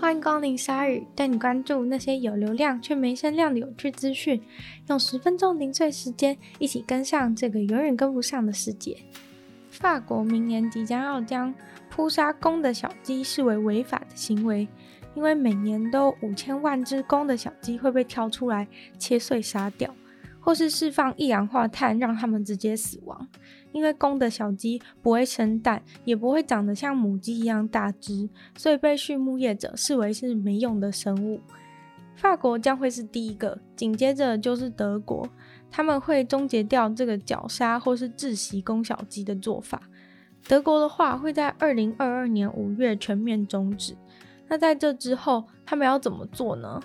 [0.00, 4.42] 欢迎光临鲨语，带你关注那些有流量却没声量的有趣资讯。
[4.88, 8.96] 用十分钟零碎时间，一起跟上这个永远跟不上的世界。
[9.68, 11.54] 法国明年即将要将
[11.90, 14.66] 扑杀公的小鸡视为违法的行为，
[15.14, 18.66] 因为每年都五千万只公的小鸡会被挑出来
[18.98, 19.94] 切碎杀掉。
[20.42, 23.28] 或是释放一氧化碳，让它们直接死亡。
[23.72, 31.40] 因为公的小鸡不会生蛋，也不会长得像母鸡一样大只，所以被畜牧业者视为是没用的生物。
[32.16, 35.26] 法国将会是第一个，紧接着就是德国，
[35.70, 39.80] 他们会终结掉这个绞杀或是窒息公小鸡的做法。
[40.46, 43.96] 德国的话会在二零二二年五月全面终止。
[44.48, 46.80] 那在这之后，他们要怎么做呢？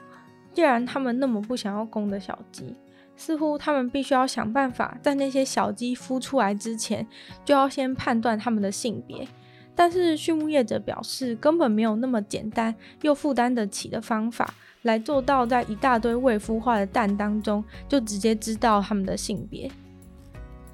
[0.53, 2.75] 既然他们那么不想要公的小鸡。
[3.17, 7.07] 似乎他们必须要想办法，在那些小鸡孵出来之前，
[7.43, 9.27] 就要先判断它们的性别。
[9.75, 19.69] 但是畜牧业者表示，根本没有那么简单又负担得起的方法，来做到在一大堆未孵化的蛋当中，就直接知道它们的性别。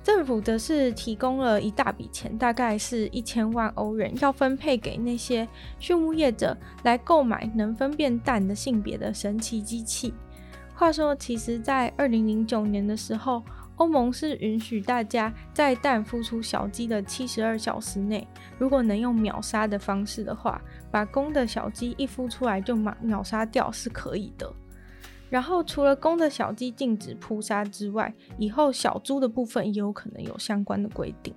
[0.03, 5.47] 政府则是提供了一大笔钱，大概是一千万欧元，要分配给那些
[5.79, 10.11] 畜牧业者来购买能分辨蛋的性别的神奇机器。
[10.81, 13.43] 话说，其实，在二零零九年的时候，
[13.75, 24.51] 欧盟是允许大家在蛋孵出小鸡的七十二小时内，如果能用秒杀的方式的话，把公的小鸡一孵出来就秒秒杀掉是可以的。
[25.29, 31.31] 然后，除了公的小鸡禁止扑杀之外，以后小猪的部分也有可能有相关的规定。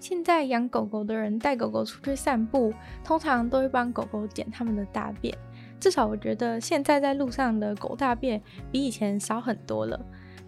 [0.00, 5.38] 现在养狗狗的人带狗狗出去散步，通常都会帮狗狗捡它们的大便。
[5.84, 8.40] 至少我觉得现在在路上的狗大便
[8.72, 10.00] 比以前少很多了。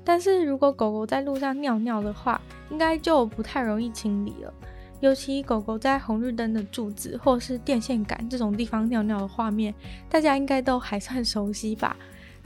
[0.02, 4.54] 但是如果狗狗在路上尿尿的话，应该就不太容易清理了。
[5.00, 9.74] 尤其狗狗在红绿灯的柱子或是电线杆这种地方尿尿的画面，
[10.08, 11.94] 大家应该都还算熟悉吧？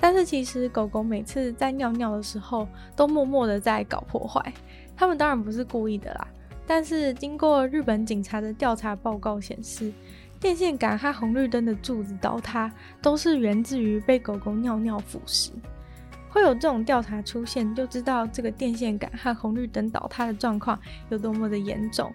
[0.00, 2.66] 但是其实狗狗每次在尿尿的时候，
[2.96, 4.52] 都默默的在搞破坏。
[4.96, 6.26] 他们当然不是故意的啦。
[6.66, 9.92] 但是经过日本警察的调查报告显示，
[10.40, 15.50] 电线杆和红绿灯的柱子倒塌，都是源自于被狗狗尿尿腐蚀。
[16.30, 20.80] 会有这种调查出现，就知道这个电线杆和红绿灯倒塌的状况
[21.10, 22.10] 有多么的严重。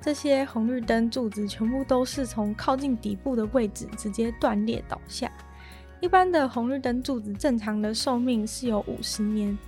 [0.00, 5.30] 这些红绿灯柱子全部都是从靠近底部的位置直接断裂倒下。
[6.00, 9.58] 一般的红绿灯柱子正常的寿命是有五十年，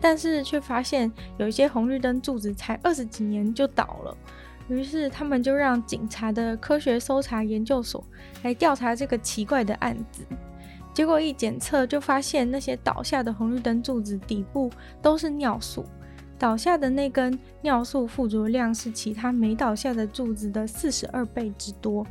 [0.00, 4.16] 但是却发现有一些红绿灯柱子才二十几年就倒了。
[4.68, 8.04] 于是他们就让警察的科学搜查研究所
[8.42, 10.22] 来调查这个奇怪的案子。
[10.94, 14.70] 结果一检测就发现，那些倒下的红绿灯柱子底部
[15.00, 15.84] 都是尿素，
[16.38, 22.04] 倒下的那根尿素附着量是其他没倒下的柱子的四十二倍之多。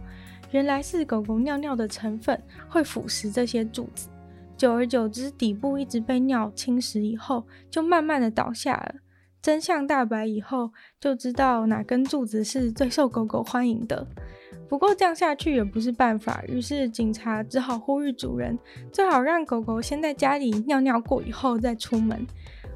[0.52, 4.08] 原来是狗狗尿尿的成分会腐蚀这些柱子，
[4.56, 8.96] 久而久之，底部一直被尿侵蚀以后，就慢慢的倒下了。
[9.42, 14.06] 真相大白以后，就知道哪根柱子是最受狗狗欢迎的。
[14.68, 18.58] 不过这样下去也不是办法，于是警察只好呼吁主人
[18.92, 22.28] 最好让狗狗先在家里尿尿过以后再出门。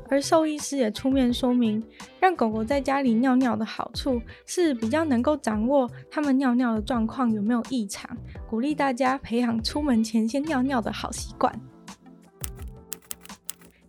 [0.08, 1.82] 而兽医师也出面说明，
[2.20, 8.10] 让狗狗在家里尿尿的好处是比较能够掌握它们尿尿的状况有没有异常，
[8.50, 11.54] 鼓励大家培养出门前先尿尿的好习惯。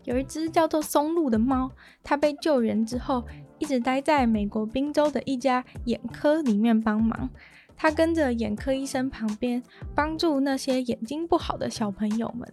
[0.04, 1.70] 有一只叫做松露的猫，
[2.02, 3.24] 它被救援之后，
[3.58, 7.30] 一直待在美国宾州的一家眼科里面帮忙。
[7.76, 9.62] 它跟着眼科医生旁边，
[9.94, 12.52] 帮助那些眼睛不好的小朋友们。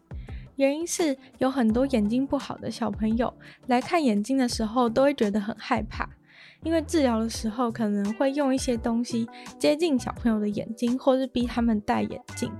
[0.56, 3.34] 原因是有很多眼睛不好的小朋友
[3.68, 6.10] 来看眼睛的时候，都会觉得很害怕，
[6.64, 12.52] 因为治疗的时候可能会用一些东西接近小朋友的眼睛，或是逼他们戴眼镜。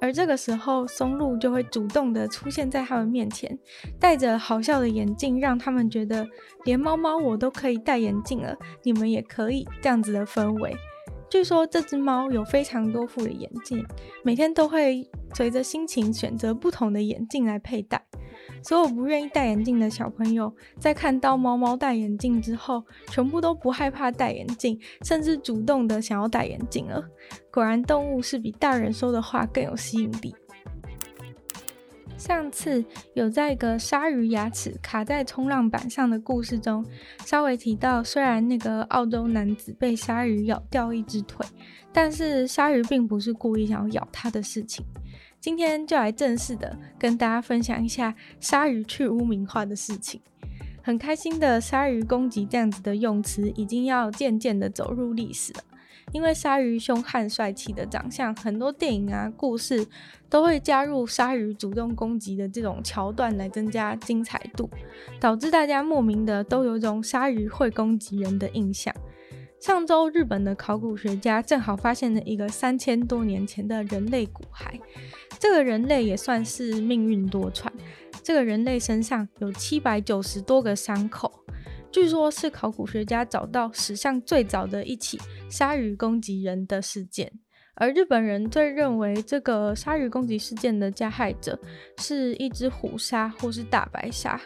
[0.00, 3.58] 而这个时候，松露就会主动的出现在他们面前，
[3.98, 6.26] 戴着好笑的眼镜，让他们觉得
[6.64, 10.74] 连猫猫我都可以戴眼镜了，你们也可以这样子的氛围。
[11.30, 13.84] 据说这只猫有非常多副的眼镜，
[14.24, 18.07] 每天都会随着心情选择不同的眼镜来佩戴。
[18.62, 27.02] 所有不愿意戴眼镜的小朋友，在看到猫猫戴眼镜之后，全部都不害怕戴眼镜，甚至主动的想要戴眼镜了。
[27.52, 30.34] 果然，动物是比大人说的话更有吸引力。
[32.16, 32.84] 上次
[33.14, 36.84] 有在一个鲨鱼牙齿卡在冲浪板上的故事中，
[37.24, 41.46] 稍微提到，虽然那个澳洲男子被鲨鱼咬掉一只腿，
[41.92, 44.84] 但是鲨鱼并不是故意想要咬他的事情。
[45.40, 50.20] 今天就来正式的跟大家分享一下鲨鱼去污名化的事情。
[50.82, 55.60] 很开心的，鲨鱼攻击这样子的用词已经要渐渐的走入历史了。
[56.12, 59.86] 因为鲨鱼凶悍帅气的长相，很多电影啊、故事
[60.30, 64.70] 都会加入鲨鱼主动攻击的这种桥段来增加精彩度，
[65.20, 68.94] 导致大家莫名的都有种鲨鱼会攻击人的印象。
[69.60, 74.80] 上周，日本的考古学家正好发现了一个三千多年前的人类骨骸。
[75.38, 77.66] 这个人类也算是命运多舛。
[78.22, 81.44] 这个人类身上有七百九十多个伤口，
[81.90, 85.18] 据说是考古学家找到史上最早的一起
[85.50, 87.32] 鲨鱼攻击人的事件。
[87.80, 91.58] 而日本人最认为这个鲨鱼攻击事件的加害者
[91.98, 94.40] 是一只虎鲨或是大白鲨。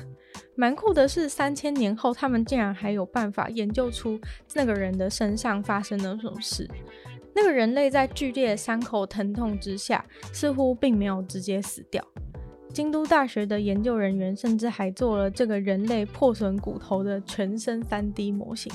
[0.54, 4.20] 蛮酷的是，三千年后，他们竟然还有办法研究出
[4.54, 6.68] 那个人的身上发生了什么事。
[7.34, 12.06] 那个人类在剧烈伤口疼痛之下，似乎并没有直接死掉。
[12.68, 18.70] 京都大学的研究人员甚至还做了这个人类破损骨头的全身 3D 模型。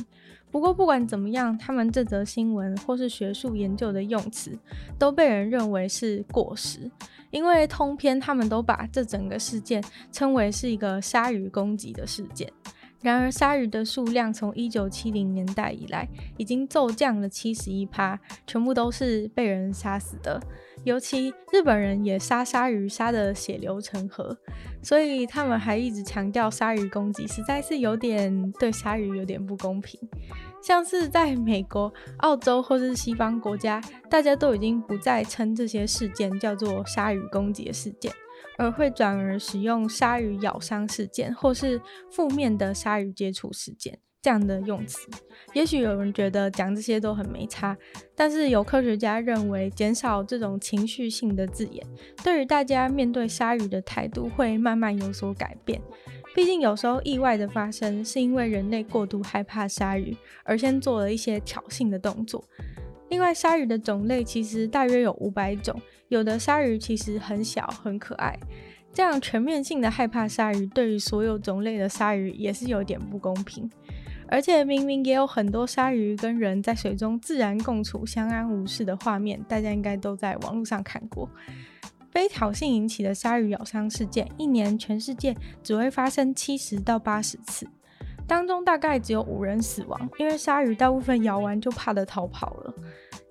[0.50, 4.58] 不过，不管怎么样，他们这则新闻或是学术研究的用词，
[4.98, 6.90] 都被人认为是过时。
[7.30, 9.84] 因为通篇他们都把这整个事件
[10.14, 12.52] 称为是一个鲨鱼攻击的事件。
[13.02, 20.42] 然而，鲨鱼的数量从一九七零年代以来已经骤降了七十一趴，全部都是被人杀死的。
[20.84, 24.36] 尤其日本人也杀鲨鱼杀得血流成河，
[24.82, 30.00] 所以他们还一直强调鲨鱼攻击实在是有点对鲨鱼有点不公平。
[30.62, 38.12] 像是在美国、澳洲或是西方国家，大家都已经不再称这些事件叫做鲨鱼攻击事件，
[38.58, 45.08] 而会转而使用鲨鱼咬伤事件或是负面的鲨鱼接触事件这样的用词。
[45.54, 47.78] 也许有人觉得讲这些都很没差，
[48.16, 51.86] 但是有科学家认为，减少这种情绪性的字眼，
[52.24, 55.82] 对于大家面对鲨鱼的态度会慢慢有所改变。
[56.36, 62.44] 毕竟有时候意外的发生是因为人类过度害怕鲨鱼，而先做了一些挑衅的动作。
[63.10, 68.38] 另外，鲨鱼的种类其实大约有五百种，有的鲨鱼其实很小很可爱。
[68.94, 73.70] 这样全面性的害怕鲨鱼，对于所有种类的鲨鱼也是有点不公平。
[74.30, 81.30] 而且明明也有很多鲨鱼跟人在水中自然共处、相安无事的画面，大家应该都在网络上看过。
[82.12, 85.34] 非挑衅引起的鲨鱼咬伤事件，一年全世界
[85.64, 87.66] 只会发生七十到八十次，
[88.28, 92.74] 当中大概只有五人死亡，因为鲨鱼大部分咬完就怕得逃跑了，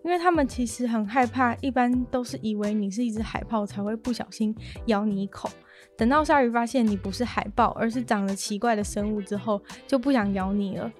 [0.03, 4.57] 因为他们其实很害怕，一般都是以为你是一只海豹才会不小心
[4.87, 5.51] 咬你一口，
[5.99, 10.91] 等到鲨鱼发现你不是海豹，而是长得奇怪的生物之后，就不想咬你了。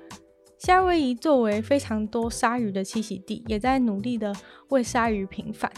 [0.59, 4.35] 夏威夷作为非常多鲨鱼的栖息地，也在努力的
[4.69, 5.71] 为鲨鱼平反。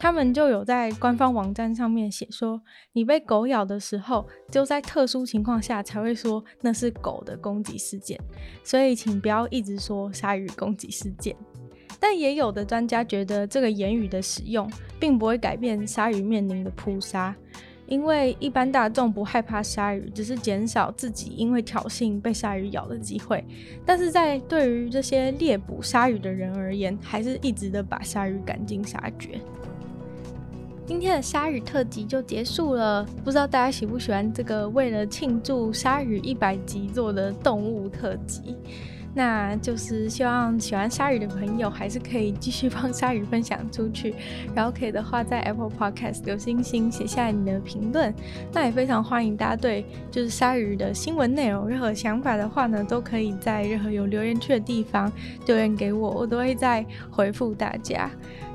[0.00, 2.62] 他们就有在官方网站上面写说，
[2.94, 8.18] 你被狗咬的时候，就在特殊情况下才会说那是狗的攻击事件，
[8.64, 11.36] 所以请不要一直说鲨鱼攻击事件。
[12.00, 14.66] 但也有的专家觉得，这个言语的使用
[14.98, 17.36] 并不会改变鲨鱼面临的扑杀，
[17.86, 23.44] 因为一般大众不害怕鲨鱼，只是减少自己因为挑衅被鲨鱼咬的机会。
[23.84, 29.38] 但是在对于这些猎捕鲨鱼的人而言，还是一直的把鲨鱼赶尽杀绝。
[30.90, 38.56] 今天的鲨鱼特辑就结束了，不知道大家喜不喜欢这个为了庆祝鲨鱼一百集做的动物特辑？
[39.14, 44.16] 那就是希望喜欢鲨鱼的朋友还是可以继续帮鲨鱼分享出去，
[44.52, 48.12] 然后可以的话在 Apple Podcast 留星星，写下你的评论。
[48.52, 55.10] 那也非常欢迎大家对就是鲨鱼的新闻内容任何想法的话呢，都可以在任何有留言区的地方
[55.46, 58.10] 留言给我，我都会再回复大家。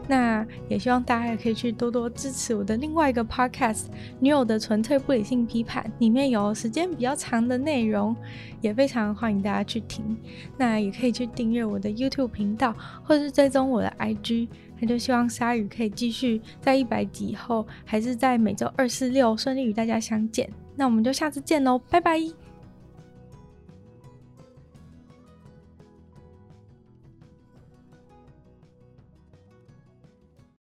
[0.07, 3.83] 那也希望大家也可以去多多支持我的另外一个 podcast
[4.19, 8.15] 《女友的纯粹不理性批判》，里面有时间比较长的内容，
[8.61, 10.17] 也非常欢迎大家去听。
[10.57, 14.47] 那也可以去订阅我的 YouTube 频道，或是追踪我的 IG。
[14.79, 20.49] 那就希望鲨鱼可以继续在一百集后，还是在每周二、四、六顺利与大家相见。
[20.75, 22.44] 那我们就下次见喽，拜拜。